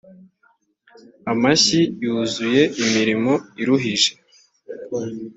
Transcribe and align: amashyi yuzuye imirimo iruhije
amashyi 1.31 1.79
yuzuye 2.03 2.61
imirimo 2.83 3.33
iruhije 3.61 4.11